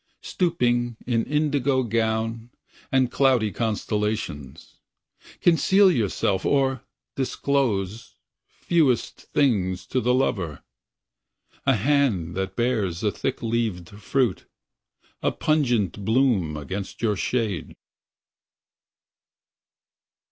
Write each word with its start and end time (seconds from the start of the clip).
Stooping 0.23 0.97
in 1.05 1.25
indigo 1.25 1.83
gown 1.83 2.49
And 2.91 3.11
cloudy 3.11 3.51
constellations. 3.51 4.79
Conceal 5.41 5.91
yourself 5.91 6.43
or 6.43 6.81
disclose 7.15 8.15
Fewest 8.47 9.21
things 9.31 9.85
to 9.85 10.01
the 10.01 10.11
lover— 10.15 10.63
A 11.67 11.75
hand 11.75 12.33
that 12.33 12.55
bears 12.55 13.03
a 13.03 13.11
thick 13.11 13.43
leaved 13.43 13.89
fruit, 13.89 14.45
A 15.21 15.31
pungent 15.31 16.03
bloom 16.03 16.57
against 16.57 17.03
your 17.03 17.15
shade. 17.15 17.75